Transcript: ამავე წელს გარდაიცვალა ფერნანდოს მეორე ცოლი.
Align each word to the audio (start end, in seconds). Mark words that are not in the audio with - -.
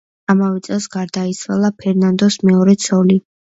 ამავე 0.33 0.63
წელს 0.67 0.87
გარდაიცვალა 0.95 1.71
ფერნანდოს 1.85 2.41
მეორე 2.51 2.79
ცოლი. 2.89 3.23